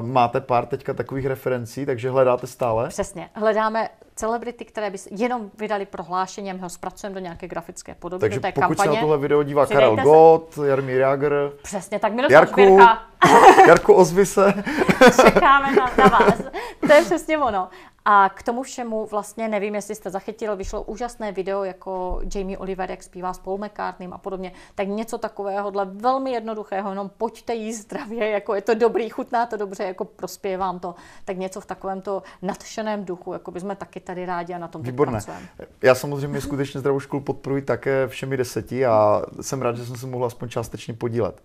[0.00, 2.88] máte pár teďka takových referencí, takže hledáte stále?
[2.88, 3.30] Přesně.
[3.34, 8.20] Hledáme celebrity, které by jenom vydali prohlášení a my ho zpracujeme do nějaké grafické podoby.
[8.20, 11.98] Takže do té pokud kampaně, se na tohle video dívá Karel Gott, Jarmír Jager, Přesně,
[11.98, 12.78] tak Miroslav Jarku,
[13.68, 14.54] Jarku, ozvi se.
[15.24, 16.42] Čekáme na, na vás.
[16.86, 17.68] To je přesně ono.
[18.04, 22.90] A k tomu všemu vlastně nevím, jestli jste zachytili, vyšlo úžasné video jako Jamie Oliver,
[22.90, 24.52] jak zpívá s Paul McCartneym a podobně.
[24.74, 29.56] Tak něco takového, velmi jednoduchého, jenom pojďte jíst zdravě, jako je to dobrý, chutná to
[29.56, 30.94] dobře, jako prospěje vám to.
[31.24, 35.12] Tak něco v takovémto nadšeném duchu, jako bychom taky tady rádi a na tom Výborné.
[35.12, 35.48] pracujeme.
[35.82, 40.06] Já samozřejmě skutečně zdravou školu podporuji také všemi deseti a jsem rád, že jsem se
[40.06, 41.42] mohl aspoň částečně podílet.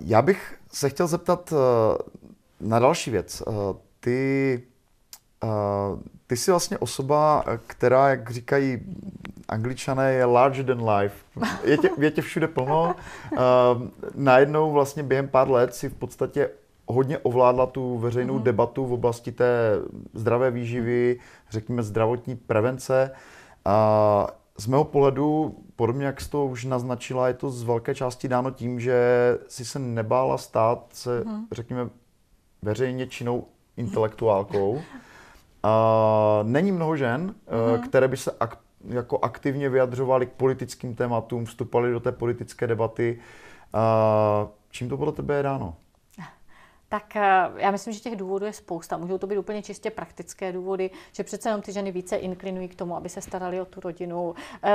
[0.00, 1.98] Já bych se chtěl zeptat eh,
[2.60, 3.42] na další věc.
[3.48, 3.52] Eh,
[4.00, 4.62] ty
[6.26, 8.80] ty jsi vlastně osoba, která, jak říkají
[9.48, 11.16] angličané, je larger than life.
[11.64, 12.94] Je tě, je tě všude plno.
[14.14, 16.50] Najednou vlastně během pár let si v podstatě
[16.86, 18.42] hodně ovládla tu veřejnou mm-hmm.
[18.42, 19.78] debatu v oblasti té
[20.14, 21.18] zdravé výživy,
[21.50, 23.10] řekněme zdravotní prevence.
[23.64, 24.26] A
[24.58, 28.50] z mého pohledu, podobně jak jsi to už naznačila, je to z velké části dáno
[28.50, 28.98] tím, že
[29.48, 31.42] si se nebála stát se, mm-hmm.
[31.52, 31.88] řekněme,
[32.62, 33.44] veřejně činnou
[33.76, 34.70] intelektuálkou.
[34.70, 34.80] Uh,
[36.42, 37.88] není mnoho žen, mm-hmm.
[37.88, 38.56] které by se ak-
[38.88, 43.18] jako aktivně vyjadřovaly k politickým tématům, vstupaly do té politické debaty.
[43.74, 45.76] Uh, čím to podle tebe je dáno?
[46.94, 48.96] Tak eh, já myslím, že těch důvodů je spousta.
[48.96, 52.74] Můžou to být úplně čistě praktické důvody, že přece jenom ty ženy více inklinují k
[52.74, 54.70] tomu, aby se starali o tu rodinu eh,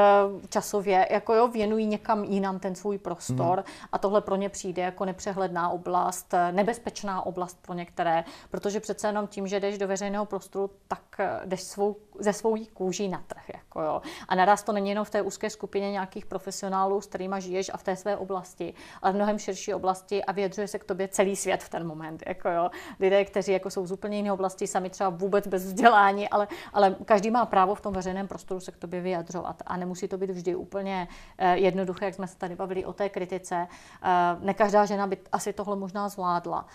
[0.50, 3.88] časově, jako jo, věnují někam jinam ten svůj prostor mm.
[3.92, 9.08] a tohle pro ně přijde jako nepřehledná oblast, eh, nebezpečná oblast pro některé, protože přece
[9.08, 11.02] jenom tím, že jdeš do veřejného prostoru, tak
[11.46, 13.50] jdeš svou, ze svou kůží na trh.
[13.54, 14.02] Jako jo.
[14.28, 17.78] A naraz to není jenom v té úzké skupině nějakých profesionálů, s kterými žiješ a
[17.78, 21.36] v té své oblasti, ale v mnohem širší oblasti a vyjadřuje se k tobě celý
[21.36, 22.24] svět v ten moment moment.
[22.28, 22.70] Jako jo.
[23.00, 26.96] Lidé, kteří jako jsou z úplně jiné oblasti, sami třeba vůbec bez vzdělání, ale, ale
[27.06, 29.64] každý má právo v tom veřejném prostoru se k tobě vyjadřovat.
[29.66, 33.10] A nemusí to být vždy úplně uh, jednoduché, jak jsme se tady bavili o té
[33.10, 33.68] kritice.
[33.68, 36.66] Uh, ne každá žena by asi tohle možná zvládla.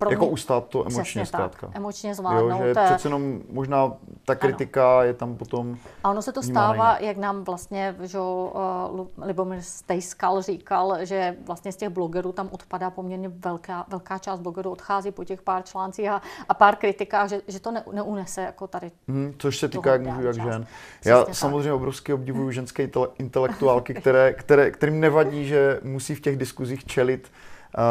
[0.00, 1.66] Pro jako ustát to emočně zkrátka.
[1.66, 2.60] Tak, emočně zvládnout.
[2.60, 3.92] Jo, že přece jenom možná
[4.24, 5.02] ta kritika ano.
[5.02, 10.42] je tam potom A ono se to stává, jak nám vlastně že, uh, Libomir Stejskal
[10.42, 15.24] říkal, že vlastně z těch blogerů tam odpadá poměrně velká, velká část blogerů, odchází po
[15.24, 18.90] těch pár článcích a, a pár kritikách, že, že to ne, neunese jako tady.
[19.08, 20.66] Hmm, což se týká jak mužů, jak žen.
[21.04, 21.76] Já Přesně samozřejmě tak.
[21.76, 27.32] obrovsky obdivuju ženské intelektuálky, které, které, kterým nevadí, že musí v těch diskuzích čelit
[27.78, 27.82] uh,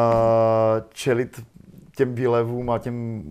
[0.89, 1.41] čelit
[1.99, 3.23] těm výlevům a těm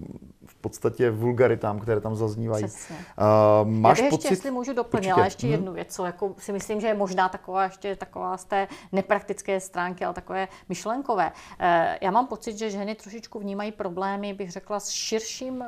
[0.61, 2.65] podstatě vulgaritám, které tam zaznívají.
[2.65, 2.97] Přesně.
[2.97, 4.25] Uh, máš Já bych pocit...
[4.25, 7.29] ještě, jestli můžu doplnit, ale ještě jednu věc, co jako si myslím, že je možná
[7.29, 11.27] taková ještě taková z té nepraktické stránky, ale takové myšlenkové.
[11.27, 11.67] Uh,
[12.01, 15.65] já mám pocit, že ženy trošičku vnímají problémy, bych řekla, s širším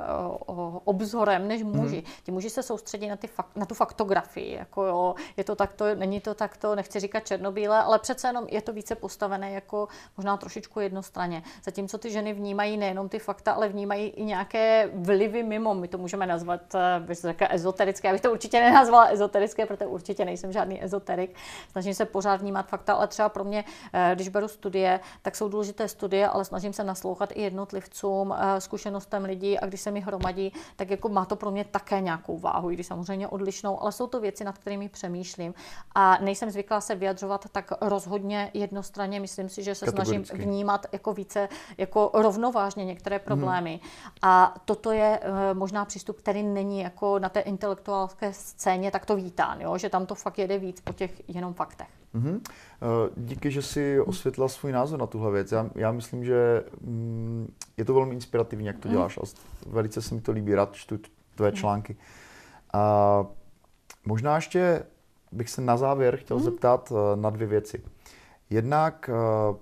[0.48, 1.96] uh, obzorem než muži.
[1.96, 2.14] Hmm.
[2.22, 5.94] Ti muži se soustředí na, ty fakt, na tu faktografii, jako jo, je to takto,
[5.94, 10.36] není to takto, nechci říkat černobíle, ale přece jenom je to více postavené jako možná
[10.36, 11.42] trošičku jednostranně.
[11.64, 15.74] Zatímco ty ženy vnímají nejenom ty fakta, ale vnímají i nějaké vlivy mimo.
[15.74, 18.08] My to můžeme nazvat, eh, bych řekla, ezoterické.
[18.08, 21.34] Já bych to určitě nenazvala ezoterické, protože určitě nejsem žádný ezoterik.
[21.72, 25.48] Snažím se pořád vnímat fakta, ale třeba pro mě, eh, když beru studie, tak jsou
[25.48, 30.00] důležité studie, ale snažím se naslouchat i jednotlivcům, eh, zkušenostem lidí a když se mi
[30.00, 33.92] hromadí, tak jako má to pro mě také nějakou váhu, i když samozřejmě odlišnou, ale
[33.92, 35.54] jsou to věci, nad kterými přemýšlím.
[35.94, 39.20] A nejsem zvyklá se vyjadřovat tak rozhodně jednostranně.
[39.20, 43.24] Myslím si, že se snažím vnímat jako více jako rovnovážně některé mhm.
[43.24, 43.80] problémy.
[43.82, 44.12] Hmm.
[44.22, 49.60] A toto je uh, možná přístup, který není jako na té intelektuálské scéně takto vítán,
[49.60, 49.78] jo?
[49.78, 51.88] že tam to fakt jede víc po těch jenom faktech.
[52.14, 52.40] Mm-hmm.
[53.16, 55.52] Díky, že si osvětlila svůj názor na tuhle věc.
[55.52, 58.94] Já, já myslím, že mm, je to velmi inspirativní, jak to mm.
[58.94, 59.20] děláš a
[59.66, 60.98] velice se mi to líbí, rád čtu
[61.34, 61.56] tvoje mm.
[61.56, 61.96] články.
[62.72, 63.26] A
[64.06, 64.82] možná ještě
[65.32, 66.42] bych se na závěr chtěl mm.
[66.42, 67.82] zeptat eh, na dvě věci.
[68.50, 69.10] Jednak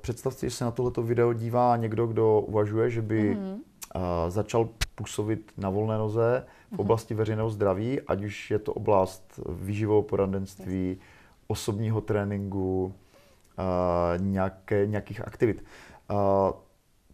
[0.00, 3.60] představ si, že se na tohleto video dívá někdo, kdo uvažuje, že by mm
[4.28, 6.80] začal působit na volné noze v mhm.
[6.80, 10.98] oblasti veřejného zdraví, ať už je to oblast výživového poradenství,
[11.46, 12.94] osobního tréninku,
[14.16, 15.64] nějaké, nějakých aktivit.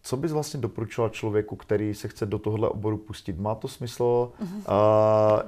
[0.02, 3.40] Co bys vlastně doporučila člověku, který se chce do tohohle oboru pustit?
[3.40, 4.32] Má to smysl?
[4.40, 4.62] Mhm.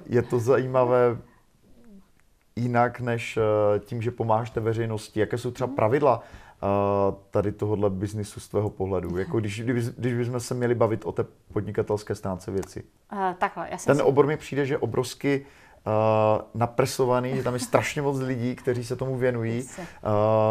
[0.07, 1.19] Je to zajímavé
[2.57, 3.39] jinak než
[3.81, 5.21] tím, že pomáháš té veřejnosti?
[5.21, 5.77] Jaké jsou třeba mhm.
[6.67, 9.19] Pravidla tady tohohle biznisu z tvého pohledu?
[9.19, 12.85] Jako když, když, když bychom se měli bavit o té podnikatelské stránce věci.
[13.13, 14.03] Uh, takhle, já Ten si...
[14.03, 15.47] obor mi přijde, že obrovsky
[15.87, 19.63] uh, napresovaný, že tam je strašně moc lidí, kteří se tomu věnují.
[19.63, 19.83] Uh,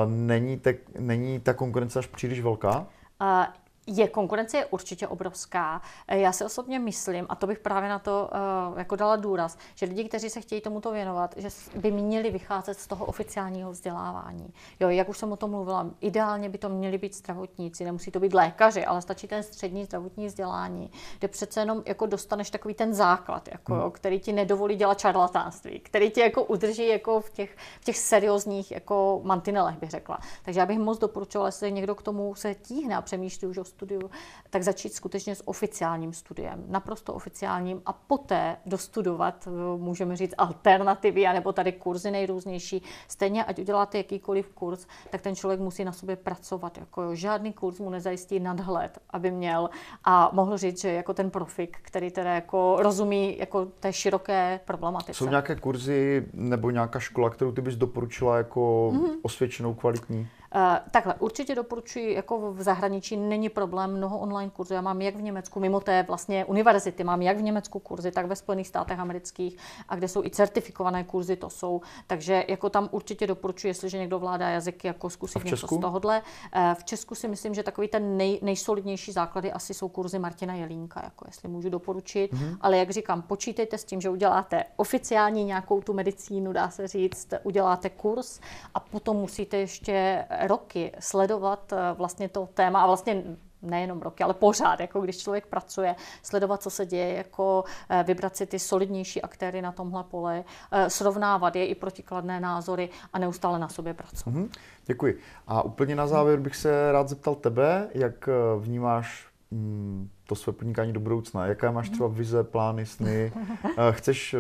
[0.08, 2.88] není, te, není ta konkurence až příliš velká?
[3.22, 3.46] Uh,
[3.88, 5.82] je, konkurence je určitě obrovská.
[6.08, 8.30] Eh, já si osobně myslím, a to bych právě na to
[8.72, 12.80] uh, jako dala důraz, že lidi, kteří se chtějí tomuto věnovat, že by měli vycházet
[12.80, 14.54] z toho oficiálního vzdělávání.
[14.80, 18.20] Jo, jak už jsem o tom mluvila, ideálně by to měli být zdravotníci, nemusí to
[18.20, 22.94] být lékaři, ale stačí ten střední zdravotní vzdělání, kde přece jenom jako dostaneš takový ten
[22.94, 23.82] základ, jako, hmm.
[23.82, 27.98] jo, který ti nedovolí dělat čarlatánství, který ti jako udrží jako v těch, v těch
[27.98, 30.20] seriózních jako mantinelech, bych řekla.
[30.44, 33.64] Takže já bych moc doporučovala, jestli někdo k tomu se tíhne a přemýšlí už o
[33.76, 34.10] studiu,
[34.50, 41.28] tak začít skutečně s oficiálním studiem, naprosto oficiálním a poté dostudovat, eh, můžeme říct, alternativy,
[41.28, 42.82] anebo tady kurzy nejrůznější.
[43.08, 46.78] Stejně, ať uděláte jakýkoliv kurz, tak ten člověk musí na sobě pracovat.
[46.78, 49.70] Jako jo, žádný kurz mu nezajistí nadhled, aby měl
[50.04, 55.14] a mohl říct, že jako ten profik, který teda jako rozumí jako té široké problematice.
[55.14, 59.20] Jsou nějaké kurzy nebo nějaká škola, kterou ty bys doporučila jako mm-hmm.
[59.22, 60.28] osvědčenou, kvalitní?
[60.56, 64.74] Uh, takhle, určitě doporučuji, jako v zahraničí není problém, mnoho online kurzů.
[64.74, 68.26] Já mám jak v Německu, mimo té vlastně univerzity, mám jak v Německu kurzy, tak
[68.26, 69.58] ve Spojených státech amerických,
[69.90, 71.82] a kde jsou i certifikované kurzy, to jsou.
[72.08, 76.22] Takže jako tam určitě doporučuji, jestliže někdo vládá jazyky, jako zkusit něco z tohohle.
[76.56, 80.54] Uh, v Česku si myslím, že takový ten nej, nejsolidnější základy asi jsou kurzy Martina
[80.54, 82.34] Jelínka, jako jestli můžu doporučit.
[82.34, 82.58] Mm-hmm.
[82.62, 87.34] Ale jak říkám, počítejte s tím, že uděláte oficiální nějakou tu medicínu, dá se říct,
[87.44, 88.40] uděláte kurz
[88.74, 93.24] a potom musíte ještě roky sledovat eh, vlastně to téma a vlastně
[93.62, 98.36] nejenom roky, ale pořád, jako když člověk pracuje, sledovat, co se děje, jako eh, vybrat
[98.36, 103.60] si ty solidnější aktéry na tomhle poli, eh, srovnávat je i protikladné názory a neustále
[103.60, 104.36] na sobě pracovat.
[104.36, 104.50] Mm-hmm.
[104.86, 105.20] Děkuji.
[105.48, 108.30] A úplně na závěr bych se rád zeptal tebe, jak
[108.60, 111.46] vnímáš mm, to své podnikání do budoucna.
[111.46, 113.34] Jaké máš třeba vize, plány, sny?
[113.92, 114.36] Chceš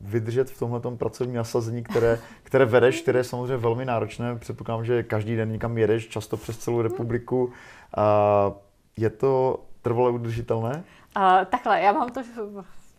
[0.00, 4.36] vydržet v tomhle pracovním nasazení, které, které vedeš, které je samozřejmě velmi náročné.
[4.36, 7.52] Předpokládám, že každý den někam jedeš, často přes celou republiku.
[8.96, 10.84] Je to trvale udržitelné?
[11.16, 12.22] Uh, takhle, já mám to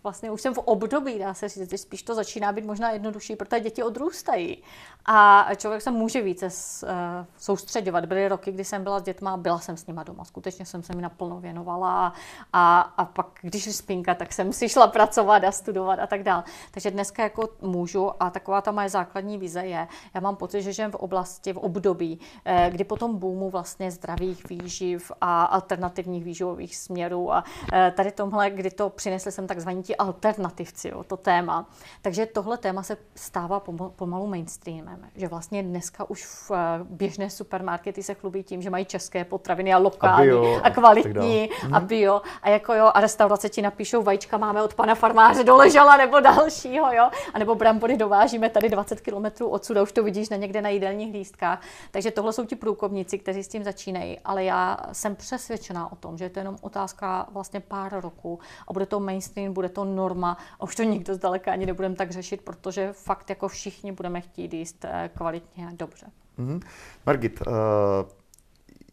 [0.03, 3.59] vlastně už jsem v období, dá se říct, spíš to začíná být možná jednodušší, protože
[3.59, 4.63] děti odrůstají.
[5.05, 6.89] A člověk se může více uh,
[7.37, 8.05] soustředovat.
[8.05, 10.23] Byly roky, kdy jsem byla s dětma a byla jsem s nima doma.
[10.23, 12.13] Skutečně jsem se mi naplno věnovala
[12.53, 16.43] a, a pak, když spinka, tak jsem si šla pracovat a studovat a tak dále.
[16.71, 20.73] Takže dneska jako můžu a taková ta moje základní vize je, já mám pocit, že
[20.73, 26.77] žijem v oblasti, v období, eh, kdy potom boomu vlastně zdravých výživ a alternativních výživových
[26.77, 27.43] směrů a
[27.73, 31.65] eh, tady tomhle, kdy to přinesli jsem takzvaní ti ti alternativci, jo, to téma.
[32.01, 33.59] Takže tohle téma se stává
[33.95, 38.85] pomalu mainstreamem, že vlastně dneska už v eh, běžné supermarkety se chlubí tím, že mají
[38.85, 41.87] české potraviny a lokální a, bio, a kvalitní a, a mhm.
[41.87, 46.19] bio a jako jo, a restaurace ti napíšou vajíčka máme od pana farmáře doležela nebo
[46.19, 50.37] dalšího, jo, a nebo brambory dovážíme tady 20 kilometrů odsud a už to vidíš na
[50.37, 51.61] někde na jídelních lístkách.
[51.91, 56.17] Takže tohle jsou ti průkovníci, kteří s tím začínají, ale já jsem přesvědčená o tom,
[56.17, 60.37] že je to jenom otázka vlastně pár roků a bude to mainstream, bude to norma
[60.59, 64.53] a už to nikdo zdaleka ani nebudeme tak řešit, protože fakt jako všichni budeme chtít
[64.53, 66.05] jíst eh, kvalitně a dobře.
[66.39, 66.61] Mm-hmm.
[67.05, 67.53] Margit, uh,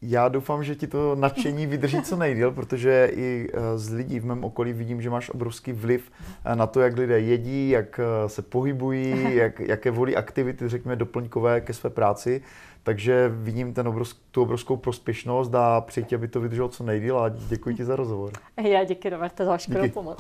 [0.02, 4.24] já doufám, že ti to nadšení vydrží co nejdíl, protože i eh, z lidí v
[4.24, 6.12] mém okolí vidím, že máš obrovský vliv
[6.54, 11.72] na to, jak lidé jedí, jak se pohybují, jak, jaké volí aktivity, řekněme, doplňkové ke
[11.72, 12.42] své práci.
[12.82, 17.28] Takže vidím ten obrovsk, tu obrovskou prospěšnost a přeji aby to vydrželo co nejdíl a
[17.28, 18.32] děkuji ti za rozhovor.
[18.62, 20.18] Já děkuji, Roberte, za vaši pomoc.